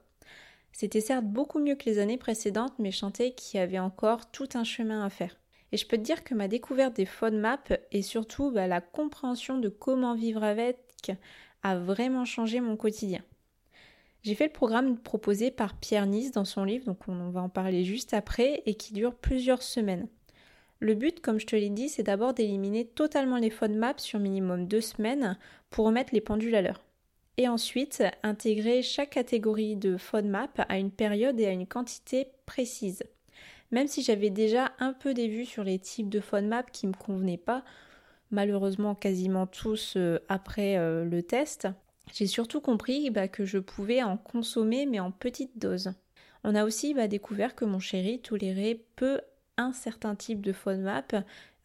C'était 0.72 1.00
certes 1.00 1.24
beaucoup 1.24 1.58
mieux 1.58 1.76
que 1.76 1.86
les 1.86 1.98
années 2.00 2.18
précédentes, 2.18 2.74
mais 2.78 2.90
je 2.90 2.98
sentais 2.98 3.32
qu'il 3.32 3.58
y 3.58 3.62
avait 3.62 3.78
encore 3.78 4.30
tout 4.30 4.48
un 4.54 4.64
chemin 4.64 5.06
à 5.06 5.08
faire. 5.08 5.38
Et 5.72 5.78
je 5.78 5.86
peux 5.86 5.96
te 5.96 6.02
dire 6.02 6.22
que 6.22 6.34
ma 6.34 6.48
découverte 6.48 6.96
des 6.96 7.06
FODMAP 7.06 7.80
et 7.90 8.02
surtout 8.02 8.50
bah, 8.50 8.66
la 8.66 8.82
compréhension 8.82 9.56
de 9.56 9.70
comment 9.70 10.14
vivre 10.14 10.44
avec 10.44 11.12
a 11.62 11.78
vraiment 11.78 12.26
changé 12.26 12.60
mon 12.60 12.76
quotidien. 12.76 13.22
J'ai 14.24 14.34
fait 14.34 14.46
le 14.46 14.52
programme 14.52 14.96
proposé 14.96 15.50
par 15.50 15.76
Pierre 15.76 16.06
Nice 16.06 16.32
dans 16.32 16.46
son 16.46 16.64
livre, 16.64 16.86
donc 16.86 17.06
on 17.08 17.28
va 17.28 17.42
en 17.42 17.50
parler 17.50 17.84
juste 17.84 18.14
après, 18.14 18.62
et 18.64 18.74
qui 18.74 18.94
dure 18.94 19.14
plusieurs 19.14 19.62
semaines. 19.62 20.08
Le 20.80 20.94
but, 20.94 21.20
comme 21.20 21.38
je 21.38 21.46
te 21.46 21.54
l'ai 21.54 21.68
dit, 21.68 21.90
c'est 21.90 22.04
d'abord 22.04 22.32
d'éliminer 22.32 22.86
totalement 22.86 23.36
les 23.36 23.50
FODMAP 23.50 24.00
sur 24.00 24.18
minimum 24.18 24.66
deux 24.66 24.80
semaines 24.80 25.38
pour 25.68 25.84
remettre 25.84 26.14
les 26.14 26.22
pendules 26.22 26.54
à 26.54 26.62
l'heure. 26.62 26.82
Et 27.36 27.48
ensuite, 27.48 28.02
intégrer 28.22 28.82
chaque 28.82 29.10
catégorie 29.10 29.76
de 29.76 29.98
FODMAP 29.98 30.62
à 30.70 30.78
une 30.78 30.90
période 30.90 31.38
et 31.38 31.46
à 31.46 31.50
une 31.50 31.66
quantité 31.66 32.28
précise. 32.46 33.02
Même 33.72 33.88
si 33.88 34.02
j'avais 34.02 34.30
déjà 34.30 34.72
un 34.78 34.94
peu 34.94 35.12
des 35.12 35.28
vues 35.28 35.44
sur 35.44 35.64
les 35.64 35.78
types 35.78 36.08
de 36.08 36.20
FODMAP 36.20 36.70
qui 36.70 36.86
ne 36.86 36.92
me 36.92 36.96
convenaient 36.96 37.36
pas, 37.36 37.62
malheureusement 38.30 38.94
quasiment 38.94 39.46
tous 39.46 39.94
euh, 39.96 40.18
après 40.28 40.78
euh, 40.78 41.04
le 41.04 41.22
test, 41.22 41.68
j'ai 42.12 42.26
surtout 42.26 42.60
compris 42.60 43.10
bah, 43.10 43.28
que 43.28 43.44
je 43.44 43.58
pouvais 43.58 44.02
en 44.02 44.16
consommer 44.16 44.86
mais 44.86 45.00
en 45.00 45.10
petites 45.10 45.58
doses. 45.58 45.92
On 46.44 46.54
a 46.54 46.64
aussi 46.64 46.94
bah, 46.94 47.08
découvert 47.08 47.54
que 47.54 47.64
mon 47.64 47.78
chéri 47.78 48.20
tolérait 48.20 48.80
peu 48.96 49.20
un 49.56 49.72
certain 49.72 50.14
type 50.14 50.40
de 50.40 50.52
FODMAP. 50.52 51.16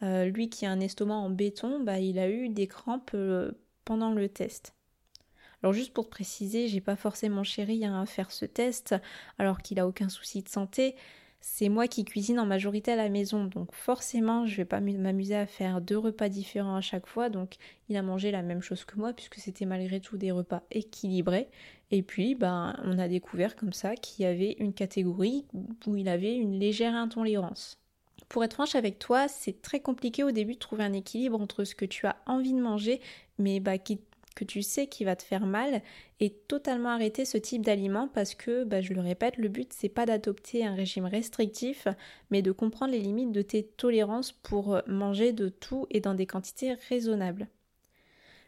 Euh, 0.02 0.26
lui 0.26 0.50
qui 0.50 0.66
a 0.66 0.72
un 0.72 0.80
estomac 0.80 1.16
en 1.16 1.30
béton, 1.30 1.82
bah, 1.82 2.00
il 2.00 2.20
a 2.20 2.30
eu 2.30 2.50
des 2.50 2.68
crampes 2.68 3.12
euh, 3.14 3.52
pendant 3.84 4.14
le 4.14 4.30
test. 4.30 4.74
Alors 5.62 5.74
juste 5.74 5.94
pour 5.94 6.06
te 6.06 6.12
préciser, 6.12 6.70
j'ai 6.70 6.80
pas 6.80 6.96
forcé 6.96 7.28
mon 7.28 7.44
chéri 7.44 7.84
à 7.86 8.06
faire 8.06 8.32
ce 8.32 8.46
test 8.46 8.96
alors 9.38 9.62
qu'il 9.62 9.80
a 9.80 9.88
aucun 9.88 10.08
souci 10.08 10.42
de 10.42 10.48
santé 10.48 10.96
c'est 11.42 11.70
moi 11.70 11.88
qui 11.88 12.04
cuisine 12.04 12.40
en 12.40 12.46
majorité 12.46 12.92
à 12.92 12.96
la 12.96 13.10
maison, 13.10 13.46
donc 13.46 13.74
forcément 13.74 14.46
je 14.46 14.58
vais 14.58 14.66
pas 14.66 14.82
m'amuser 14.82 15.36
à 15.36 15.46
faire 15.46 15.80
deux 15.80 15.98
repas 15.98 16.28
différents 16.28 16.76
à 16.76 16.82
chaque 16.82 17.08
fois, 17.08 17.30
donc 17.30 17.56
il 17.88 17.96
a 17.96 18.02
mangé 18.02 18.32
la 18.32 18.42
même 18.42 18.62
chose 18.62 18.84
que 18.84 18.98
moi 18.98 19.14
puisque 19.14 19.36
c'était 19.36 19.66
malgré 19.66 20.02
tout 20.02 20.18
des 20.18 20.32
repas 20.32 20.64
équilibrés. 20.72 21.48
Et 21.92 22.04
puis 22.04 22.36
ben 22.36 22.76
on 22.84 23.00
a 23.00 23.08
découvert 23.08 23.56
comme 23.56 23.74
ça 23.74 23.96
qu'il 23.96 24.24
y 24.24 24.28
avait 24.28 24.58
une 24.60 24.74
catégorie 24.74 25.46
où 25.88 25.96
il 25.96 26.10
avait 26.10 26.36
une 26.36 26.60
légère 26.60 26.94
intolérance. 26.94 27.80
Pour 28.28 28.44
être 28.44 28.54
franche 28.54 28.76
avec 28.76 29.00
toi, 29.00 29.28
c'est 29.28 29.62
très 29.62 29.80
compliqué 29.80 30.24
au 30.24 30.32
début 30.32 30.54
de 30.54 30.60
trouver 30.60 30.84
un 30.84 30.94
équilibre 30.94 31.40
entre 31.42 31.64
ce 31.64 31.74
que 31.74 31.86
tu 31.86 32.06
as 32.06 32.18
envie 32.28 32.54
de 32.54 32.62
manger, 32.62 33.02
mais 33.40 33.60
bah, 33.60 33.78
qui 33.78 34.00
tu 34.46 34.62
sais 34.62 34.88
qui 34.88 35.04
va 35.04 35.16
te 35.16 35.24
faire 35.24 35.46
mal 35.46 35.82
et 36.20 36.30
totalement 36.30 36.90
arrêter 36.90 37.26
ce 37.26 37.38
type 37.38 37.64
d'aliment 37.64 38.08
parce 38.08 38.36
que, 38.36 38.64
bah, 38.64 38.82
je 38.82 38.94
le 38.94 39.02
répète, 39.02 39.38
le 39.38 39.50
but 39.50 39.72
c'est 39.74 39.90
pas 39.90 40.06
d'adopter 40.06 40.66
un 40.66 40.76
régime 40.76 41.06
restrictif, 41.06 41.88
mais 42.30 42.42
de 42.42 42.52
comprendre 42.52 42.92
les 42.92 43.00
limites 43.00 43.32
de 43.32 43.42
tes 43.42 43.64
tolérances 43.64 44.32
pour 44.32 44.82
manger 44.88 45.34
de 45.34 45.50
tout 45.50 45.88
et 45.90 46.00
dans 46.00 46.14
des 46.14 46.26
quantités 46.26 46.74
raisonnables. 46.90 47.48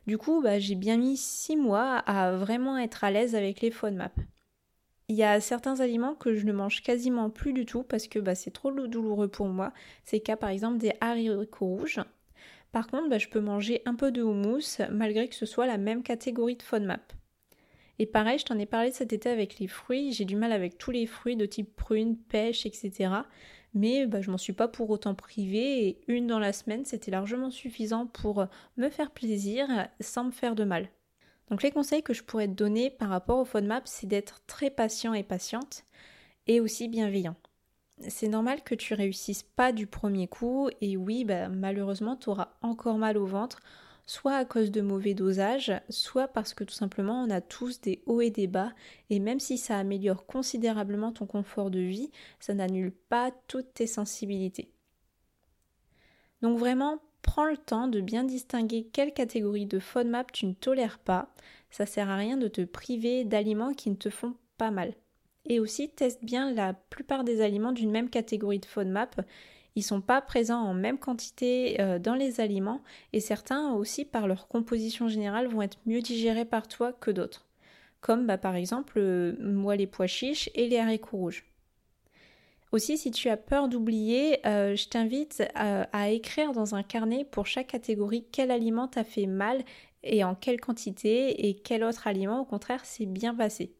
Du 0.08 0.18
coup, 0.18 0.42
bah, 0.42 0.60
j'ai 0.60 0.76
bien 0.76 0.98
mis 0.98 1.18
6 1.18 1.56
mois 1.56 1.98
à 1.98 2.32
vraiment 2.36 2.78
être 2.78 3.04
à 3.04 3.12
l'aise 3.12 3.36
avec 3.36 3.62
les 3.62 3.72
FODMAP. 3.72 4.14
Il 5.10 5.16
y 5.16 5.24
a 5.24 5.42
certains 5.42 5.80
aliments 5.82 6.16
que 6.16 6.36
je 6.36 6.46
ne 6.46 6.54
mange 6.54 6.82
quasiment 6.82 7.30
plus 7.30 7.54
du 7.54 7.66
tout 7.66 7.84
parce 7.84 8.08
que 8.08 8.18
bah, 8.18 8.34
c'est 8.34 8.52
trop 8.52 8.72
douloureux 8.72 9.28
pour 9.28 9.48
moi. 9.48 9.74
C'est 10.06 10.18
le 10.18 10.22
cas 10.24 10.38
par 10.38 10.50
exemple 10.50 10.78
des 10.78 10.94
haricots 11.02 11.66
rouges. 11.66 12.00
Par 12.72 12.88
contre, 12.88 13.10
bah, 13.10 13.18
je 13.18 13.28
peux 13.28 13.42
manger 13.42 13.82
un 13.86 13.96
peu 13.96 14.12
de 14.12 14.22
houmous 14.22 14.80
malgré 14.90 15.28
que 15.28 15.36
ce 15.36 15.46
soit 15.46 15.68
la 15.68 15.78
même 15.78 16.04
catégorie 16.04 16.56
de 16.56 16.64
FODMAP. 16.64 17.14
Et 18.00 18.06
pareil, 18.06 18.40
je 18.40 18.46
t'en 18.46 18.58
ai 18.58 18.66
parlé 18.66 18.92
cet 18.92 19.14
été 19.14 19.30
avec 19.30 19.60
les 19.60 19.68
fruits. 19.68 20.12
J'ai 20.14 20.26
du 20.26 20.36
mal 20.36 20.52
avec 20.52 20.78
tous 20.78 20.92
les 20.92 21.06
fruits 21.06 21.36
de 21.36 21.46
type 21.46 21.76
prune, 21.76 22.18
pêche, 22.18 22.66
etc. 22.66 23.14
Mais 23.74 24.08
bah, 24.08 24.22
je 24.22 24.32
m'en 24.32 24.38
suis 24.38 24.54
pas 24.54 24.68
pour 24.68 24.90
autant 24.90 25.16
privée 25.16 25.88
et 25.88 26.02
une 26.08 26.28
dans 26.28 26.40
la 26.40 26.54
semaine, 26.54 26.86
c'était 26.86 27.12
largement 27.12 27.52
suffisant 27.52 28.08
pour 28.08 28.48
me 28.78 28.90
faire 28.90 29.12
plaisir 29.12 29.68
sans 30.00 30.26
me 30.26 30.32
faire 30.32 30.56
de 30.56 30.64
mal. 30.64 30.90
Donc 31.50 31.64
les 31.64 31.72
conseils 31.72 32.04
que 32.04 32.14
je 32.14 32.24
pourrais 32.24 32.48
te 32.48 32.54
donner 32.54 32.90
par 32.90 33.10
rapport 33.10 33.40
au 33.40 33.46
FODMAP, 33.46 33.84
c'est 33.86 34.08
d'être 34.08 34.42
très 34.48 34.70
patient 34.70 35.14
et 35.14 35.24
patiente 35.24 35.84
et 36.48 36.60
aussi 36.60 36.88
bienveillant 36.88 37.36
c'est 38.10 38.28
normal 38.28 38.64
que 38.64 38.76
tu 38.76 38.94
réussisses 38.94 39.44
pas 39.44 39.72
du 39.72 39.88
premier 39.88 40.28
coup 40.28 40.70
et 40.82 40.98
oui, 40.98 41.26
bah, 41.26 41.50
malheureusement, 41.50 42.16
tu 42.16 42.30
auras 42.30 42.50
encore 42.62 42.98
mal 42.98 43.18
au 43.18 43.26
ventre, 43.26 43.60
soit 44.06 44.36
à 44.36 44.46
cause 44.46 44.72
de 44.72 44.82
mauvais 44.82 45.14
dosage, 45.14 45.72
soit 45.90 46.28
parce 46.28 46.54
que 46.54 46.64
tout 46.64 46.74
simplement 46.74 47.24
on 47.24 47.30
a 47.30 47.42
tous 47.42 47.82
des 47.82 48.04
hauts 48.06 48.22
et 48.22 48.32
des 48.32 48.48
bas 48.48 48.72
et 49.10 49.20
même 49.20 49.40
si 49.40 49.58
ça 49.58 49.78
améliore 49.78 50.26
considérablement 50.26 51.12
ton 51.12 51.26
confort 51.26 51.72
de 51.72 51.80
vie, 51.80 52.12
ça 52.40 52.54
n'annule 52.54 52.92
pas 52.92 53.32
toutes 53.48 53.74
tes 53.74 53.88
sensibilités. 53.88 54.72
Donc 56.42 56.58
vraiment, 56.58 57.00
prends 57.22 57.46
le 57.46 57.58
temps 57.58 57.88
de 57.88 58.02
bien 58.02 58.24
distinguer 58.24 58.90
quelle 58.92 59.14
catégorie 59.14 59.66
de 59.66 59.80
FODMAP 59.80 60.32
tu 60.32 60.46
ne 60.46 60.54
tolères 60.54 61.00
pas. 61.00 61.34
Ça 61.70 61.86
sert 61.86 62.10
à 62.10 62.16
rien 62.16 62.38
de 62.38 62.48
te 62.48 62.62
priver 62.62 63.24
d'aliments 63.24 63.74
qui 63.74 63.90
ne 63.90 63.96
te 63.96 64.10
font 64.10 64.36
pas 64.58 64.72
mal. 64.72 64.94
Et 65.46 65.60
aussi, 65.60 65.90
teste 65.90 66.24
bien 66.24 66.52
la 66.54 66.74
plupart 66.74 67.24
des 67.24 67.42
aliments 67.42 67.72
d'une 67.72 67.92
même 67.92 68.10
catégorie 68.10 68.60
de 68.60 68.66
FODMAP. 68.66 69.22
Ils 69.76 69.84
sont 69.84 70.02
pas 70.02 70.22
présents 70.22 70.62
en 70.62 70.74
même 70.74 70.98
quantité 70.98 71.80
euh, 71.80 71.98
dans 71.98 72.16
les 72.16 72.42
aliments 72.42 72.82
et 73.14 73.22
certains 73.22 73.74
aussi 73.74 74.04
par 74.04 74.28
leur 74.28 74.48
composition 74.48 75.08
générale 75.08 75.48
vont 75.48 75.62
être 75.62 75.80
mieux 75.86 76.02
digérés 76.02 76.46
par 76.46 76.68
toi 76.68 76.92
que 76.92 77.10
d'autres. 77.10 77.48
Comme 78.02 78.28
bah, 78.28 78.38
par 78.38 78.56
exemple 78.56 78.98
euh, 78.98 79.36
moi 79.40 79.76
les 79.76 79.88
pois 79.88 80.08
chiches 80.08 80.50
et 80.56 80.68
les 80.68 80.78
haricots 80.78 81.18
rouges. 81.18 81.46
Aussi, 82.74 82.98
si 82.98 83.12
tu 83.12 83.30
as 83.30 83.38
peur 83.38 83.68
d'oublier, 83.68 84.46
euh, 84.48 84.76
je 84.76 84.88
t'invite 84.88 85.44
à, 85.56 85.84
à, 85.92 86.10
écrire 86.10 86.54
dans 86.54 86.74
un 86.74 86.84
carnet 86.84 87.26
pour 87.26 87.46
chaque 87.46 87.68
catégorie 87.68 88.26
quel 88.32 88.50
aliment 88.50 88.88
t'a 88.88 89.04
fait 89.04 89.26
mal 89.26 89.64
et 90.04 90.24
en 90.24 90.36
quelle 90.36 90.60
quantité 90.60 91.48
et 91.48 91.56
quel 91.56 91.84
autre 91.84 92.08
aliment 92.08 92.42
au 92.42 92.46
contraire 92.46 92.86
s'est 92.86 93.06
bien 93.06 93.36
passé. 93.36 93.74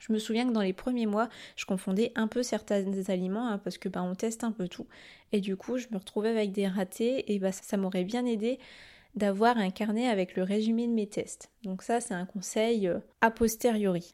Je 0.00 0.12
me 0.12 0.18
souviens 0.18 0.46
que 0.46 0.52
dans 0.52 0.60
les 0.60 0.72
premiers 0.72 1.06
mois, 1.06 1.28
je 1.56 1.64
confondais 1.64 2.12
un 2.14 2.28
peu 2.28 2.42
certains 2.42 2.84
aliments 3.08 3.48
hein, 3.48 3.58
parce 3.58 3.78
que 3.78 3.88
bah, 3.88 4.02
on 4.02 4.14
teste 4.14 4.44
un 4.44 4.52
peu 4.52 4.68
tout. 4.68 4.86
Et 5.32 5.40
du 5.40 5.56
coup, 5.56 5.78
je 5.78 5.86
me 5.90 5.98
retrouvais 5.98 6.30
avec 6.30 6.52
des 6.52 6.68
ratés 6.68 7.32
et 7.32 7.38
bah, 7.38 7.52
ça, 7.52 7.76
m'aurait 7.76 8.04
bien 8.04 8.24
aidé 8.26 8.58
d'avoir 9.14 9.56
un 9.56 9.70
carnet 9.70 10.08
avec 10.08 10.36
le 10.36 10.42
résumé 10.42 10.86
de 10.86 10.92
mes 10.92 11.06
tests. 11.06 11.50
Donc 11.62 11.82
ça, 11.82 12.00
c'est 12.00 12.14
un 12.14 12.26
conseil 12.26 12.88
euh, 12.88 12.98
a 13.20 13.30
posteriori. 13.30 14.12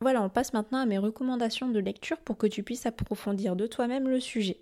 Voilà, 0.00 0.22
on 0.22 0.28
passe 0.28 0.52
maintenant 0.52 0.78
à 0.78 0.86
mes 0.86 0.98
recommandations 0.98 1.68
de 1.68 1.80
lecture 1.80 2.18
pour 2.18 2.36
que 2.36 2.46
tu 2.46 2.62
puisses 2.62 2.86
approfondir 2.86 3.56
de 3.56 3.66
toi-même 3.66 4.08
le 4.08 4.20
sujet. 4.20 4.60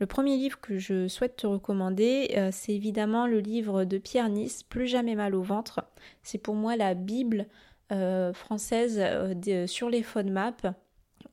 Le 0.00 0.06
premier 0.06 0.36
livre 0.36 0.60
que 0.60 0.78
je 0.78 1.08
souhaite 1.08 1.36
te 1.36 1.46
recommander, 1.46 2.32
euh, 2.36 2.50
c'est 2.52 2.72
évidemment 2.72 3.26
le 3.26 3.40
livre 3.40 3.84
de 3.84 3.98
Pierre 3.98 4.28
Nice, 4.28 4.62
Plus 4.62 4.86
jamais 4.86 5.16
mal 5.16 5.34
au 5.34 5.42
ventre. 5.42 5.82
C'est 6.22 6.38
pour 6.38 6.54
moi 6.54 6.76
la 6.76 6.94
Bible 6.94 7.46
euh, 7.90 8.34
française 8.34 8.98
euh, 9.00 9.66
sur 9.66 9.88
les 9.88 10.02
FODMAP 10.02 10.66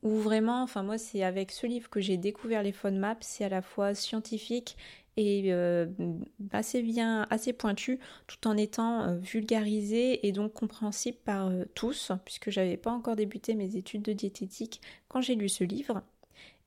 où 0.03 0.15
vraiment, 0.15 0.63
enfin 0.63 0.83
moi 0.83 0.97
c'est 0.97 1.21
avec 1.21 1.51
ce 1.51 1.67
livre 1.67 1.89
que 1.89 1.99
j'ai 1.99 2.15
découvert 2.15 2.63
les 2.63 2.71
FODMAP, 2.71 3.17
c'est 3.23 3.43
à 3.43 3.49
la 3.49 3.61
fois 3.61 3.93
scientifique 3.93 4.77
et 5.17 5.51
euh, 5.51 5.87
assez 6.53 6.81
bien, 6.81 7.27
assez 7.29 7.51
pointu, 7.51 7.99
tout 8.27 8.47
en 8.47 8.55
étant 8.55 9.17
vulgarisé 9.17 10.25
et 10.25 10.31
donc 10.31 10.53
compréhensible 10.53 11.17
par 11.25 11.51
tous, 11.73 12.13
puisque 12.23 12.51
j'avais 12.51 12.77
pas 12.77 12.91
encore 12.91 13.17
débuté 13.17 13.53
mes 13.55 13.75
études 13.75 14.03
de 14.03 14.13
diététique 14.13 14.81
quand 15.09 15.19
j'ai 15.21 15.35
lu 15.35 15.49
ce 15.49 15.63
livre. 15.65 16.03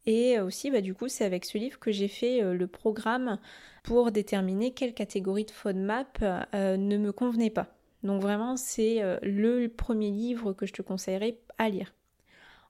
Et 0.06 0.40
aussi, 0.40 0.70
bah, 0.70 0.80
du 0.80 0.94
coup, 0.94 1.08
c'est 1.08 1.24
avec 1.24 1.44
ce 1.44 1.58
livre 1.58 1.78
que 1.78 1.92
j'ai 1.92 2.08
fait 2.08 2.40
le 2.40 2.66
programme 2.66 3.38
pour 3.84 4.12
déterminer 4.12 4.72
quelle 4.72 4.94
catégorie 4.94 5.44
de 5.44 5.50
FODMAP 5.50 6.20
ne 6.22 6.96
me 6.96 7.12
convenait 7.12 7.50
pas. 7.50 7.77
Donc 8.02 8.22
vraiment, 8.22 8.56
c'est 8.56 9.02
euh, 9.02 9.18
le 9.22 9.68
premier 9.68 10.10
livre 10.10 10.52
que 10.52 10.66
je 10.66 10.72
te 10.72 10.82
conseillerais 10.82 11.40
à 11.58 11.68
lire. 11.68 11.94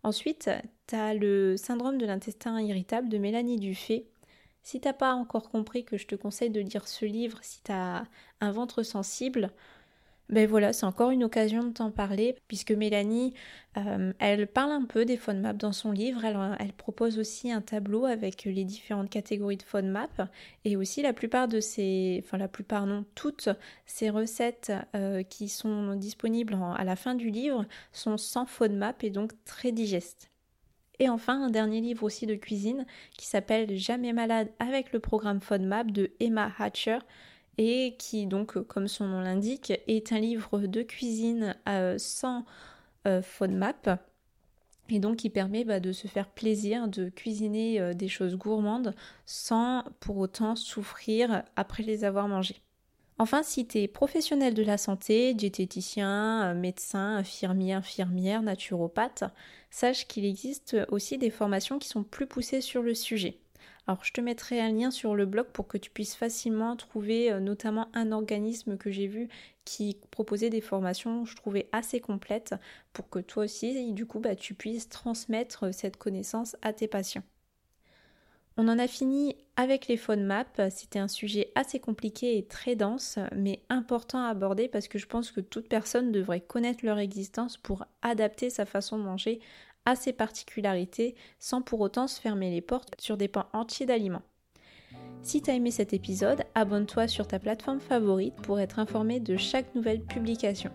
Ensuite, 0.03 0.51
tu 0.87 0.95
as 0.95 1.15
le 1.15 1.57
syndrome 1.57 1.99
de 1.99 2.07
l'intestin 2.07 2.61
irritable 2.61 3.09
de 3.09 3.19
Mélanie 3.19 3.59
Dufay. 3.59 4.07
Si 4.63 4.81
t'as 4.81 4.93
pas 4.93 5.13
encore 5.15 5.51
compris 5.51 5.85
que 5.85 5.97
je 5.97 6.07
te 6.07 6.15
conseille 6.15 6.51
de 6.51 6.61
lire 6.61 6.87
ce 6.89 7.05
livre 7.05 7.39
si 7.43 7.63
tu 7.63 7.73
as 7.73 8.07
un 8.41 8.53
ventre 8.53 8.83
sensible, 8.83 9.51
ben 10.31 10.47
voilà, 10.47 10.75
c'est 10.75 10.85
encore 10.85 11.11
une 11.11 11.25
occasion 11.25 11.65
de 11.65 11.73
t'en 11.73 11.91
parler, 11.91 12.37
puisque 12.49 12.73
Mélanie, 12.73 13.33
euh, 13.79 14.13
elle 14.19 14.47
parle 14.47 14.73
un 14.73 14.85
peu 14.85 15.07
des 15.07 15.17
FODMAP 15.17 15.57
dans 15.57 15.73
son 15.73 15.91
livre, 15.91 16.23
elle, 16.25 16.73
propose 16.75 17.19
aussi 17.19 17.51
un 17.51 17.63
tableau 17.63 18.05
avec 18.05 18.45
les 18.45 18.65
différentes 18.65 19.09
catégories 19.09 19.57
de 19.57 19.63
FODMAP, 19.63 20.29
et 20.67 20.77
aussi 20.77 21.01
la 21.01 21.15
plupart 21.15 21.49
de 21.49 21.61
ces, 21.61 22.23
enfin 22.25 22.37
la 22.37 22.49
plupart 22.49 22.87
non, 22.87 23.07
toutes 23.15 23.49
ces 23.87 24.11
recettes 24.11 24.73
euh, 24.95 25.23
qui 25.23 25.49
sont 25.49 25.95
disponibles 25.95 26.59
à 26.77 26.85
la 26.85 26.97
fin 26.97 27.15
du 27.15 27.31
livre 27.31 27.65
sont 27.93 28.19
sans 28.19 28.45
FODMAP 28.45 29.05
et 29.05 29.11
donc 29.11 29.33
très 29.45 29.73
digestes. 29.73 30.31
Et 30.99 31.09
enfin, 31.09 31.45
un 31.45 31.51
dernier 31.51 31.81
livre 31.81 32.03
aussi 32.03 32.27
de 32.27 32.35
cuisine 32.35 32.85
qui 33.17 33.27
s'appelle 33.27 33.77
Jamais 33.77 34.13
malade 34.13 34.51
avec 34.59 34.93
le 34.93 34.99
programme 34.99 35.41
FODMAP 35.41 35.93
de 35.93 36.11
Emma 36.21 36.53
Hatcher, 36.59 36.99
et 37.59 37.97
qui 37.99 38.27
donc, 38.27 38.59
comme 38.69 38.89
son 38.89 39.07
nom 39.07 39.21
l'indique, 39.21 39.73
est 39.87 40.13
un 40.13 40.21
livre 40.21 40.61
de 40.61 40.83
cuisine 40.83 41.57
euh, 41.69 41.97
sans 41.99 42.45
euh, 43.07 43.21
FODMAP 43.21 43.91
et 44.91 45.01
donc 45.01 45.17
qui 45.17 45.29
permet 45.29 45.65
bah, 45.65 45.81
de 45.81 45.93
se 45.93 46.07
faire 46.07 46.29
plaisir, 46.29 46.89
de 46.89 47.11
cuisiner 47.11 47.81
euh, 47.81 47.93
des 47.93 48.09
choses 48.09 48.37
gourmandes 48.37 48.95
sans 49.27 49.85
pour 50.01 50.17
autant 50.17 50.57
souffrir 50.57 51.43
après 51.57 51.83
les 51.83 52.05
avoir 52.05 52.29
mangées. 52.29 52.63
Enfin, 53.21 53.43
si 53.43 53.67
tu 53.67 53.79
es 53.79 53.89
professionnel 53.89 54.55
de 54.55 54.63
la 54.63 54.79
santé, 54.79 55.35
diététicien, 55.35 56.55
médecin, 56.55 57.17
infirmier, 57.17 57.73
infirmière, 57.73 58.43
naturopathe, 58.43 59.25
sache 59.71 60.07
qu'il 60.07 60.25
existe 60.25 60.77
aussi 60.89 61.19
des 61.19 61.31
formations 61.31 61.81
qui 61.81 61.89
sont 61.89 62.05
plus 62.05 62.29
poussées 62.29 62.61
sur 62.61 62.81
le 62.81 62.95
sujet. 62.95 63.41
Alors 63.87 64.05
je 64.05 64.13
te 64.13 64.21
mettrai 64.21 64.61
un 64.61 64.73
lien 64.73 64.91
sur 64.91 65.15
le 65.15 65.27
blog 65.27 65.47
pour 65.53 65.67
que 65.67 65.79
tu 65.79 65.91
puisses 65.91 66.15
facilement 66.15 66.77
trouver 66.77 67.33
euh, 67.33 67.41
notamment 67.41 67.89
un 67.95 68.13
organisme 68.13 68.77
que 68.77 68.91
j'ai 68.91 69.07
vu 69.07 69.29
qui 69.65 69.99
proposait 70.11 70.51
des 70.51 70.61
formations, 70.61 71.25
je 71.25 71.37
trouvais 71.37 71.69
assez 71.73 72.01
complètes 72.01 72.55
pour 72.93 73.11
que 73.11 73.19
toi 73.19 73.45
aussi, 73.45 73.93
du 73.93 74.07
coup, 74.07 74.19
bah, 74.19 74.35
tu 74.35 74.55
puisses 74.55 74.89
transmettre 74.89 75.65
euh, 75.65 75.73
cette 75.73 75.99
connaissance 75.99 76.57
à 76.63 76.73
tes 76.73 76.89
patients. 76.89 77.25
On 78.61 78.67
en 78.67 78.81
a 78.81 78.89
fini 78.89 79.37
avec 79.55 79.87
les 79.87 79.97
FODMAP. 79.97 80.63
C'était 80.71 80.99
un 80.99 81.07
sujet 81.07 81.53
assez 81.55 81.79
compliqué 81.79 82.39
et 82.39 82.45
très 82.45 82.75
dense, 82.75 83.21
mais 83.37 83.63
important 83.69 84.19
à 84.25 84.31
aborder 84.31 84.67
parce 84.67 84.89
que 84.89 84.99
je 84.99 85.07
pense 85.07 85.31
que 85.31 85.41
toute 85.41 85.69
personne 85.69 86.11
devrait 86.11 86.41
connaître 86.41 86.85
leur 86.85 86.99
existence 86.99 87.57
pour 87.57 87.85
adapter 88.03 88.51
sa 88.51 88.67
façon 88.67 88.99
de 88.99 89.05
manger 89.05 89.39
à 89.89 89.97
ses 89.97 90.13
particularités 90.13 91.15
sans 91.39 91.63
pour 91.63 91.81
autant 91.81 92.09
se 92.09 92.21
fermer 92.21 92.51
les 92.51 92.61
portes 92.61 92.95
sur 93.01 93.17
des 93.17 93.27
pans 93.27 93.47
entiers 93.55 93.87
d'aliments. 93.87 94.23
Si 95.23 95.41
tu 95.41 95.51
as 95.51 95.55
aimé 95.55 95.71
cet 95.71 95.95
épisode, 95.95 96.43
abonne-toi 96.55 97.09
sur 97.09 97.27
ta 97.27 97.39
plateforme 97.39 97.81
favorite 97.81 98.35
pour 98.37 98.61
être 98.61 98.79
informé 98.79 99.19
de 99.19 99.39
chaque 99.39 99.75
nouvelle 99.75 100.03
publication. 100.03 100.71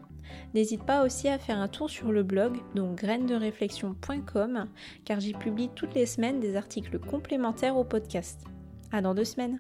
N'hésite 0.56 0.84
pas 0.84 1.06
aussi 1.06 1.30
à 1.30 1.38
faire 1.38 1.60
un 1.60 1.68
tour 1.68 1.92
sur 1.92 2.12
le 2.12 2.24
blog, 2.24 2.58
donc 2.74 2.96
grainesderéflexion.com, 2.96 4.68
car 5.06 5.20
j'y 5.20 5.34
publie 5.34 5.70
toutes 5.76 5.94
les 5.94 6.08
semaines 6.08 6.40
des 6.40 6.56
articles 6.56 6.98
complémentaires 6.98 7.78
au 7.78 7.84
podcast. 7.84 8.42
À 8.92 9.02
dans 9.02 9.14
deux 9.14 9.26
semaines! 9.26 9.60